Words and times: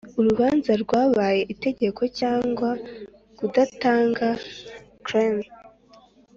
urubanza 0.19 0.71
rwabaye 0.83 1.41
itegeko 1.53 2.01
cyangwa 2.19 2.69
kudatanga 3.37 4.27
claim 5.05 5.37